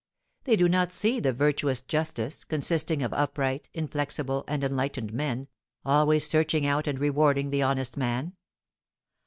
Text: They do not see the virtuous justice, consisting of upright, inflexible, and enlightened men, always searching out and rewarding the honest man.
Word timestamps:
They 0.45 0.55
do 0.55 0.67
not 0.67 0.91
see 0.91 1.19
the 1.19 1.31
virtuous 1.31 1.79
justice, 1.79 2.43
consisting 2.43 3.03
of 3.03 3.13
upright, 3.13 3.69
inflexible, 3.71 4.43
and 4.47 4.63
enlightened 4.63 5.13
men, 5.13 5.47
always 5.85 6.27
searching 6.27 6.65
out 6.65 6.87
and 6.87 6.97
rewarding 6.97 7.51
the 7.51 7.61
honest 7.61 7.97
man. 7.97 8.33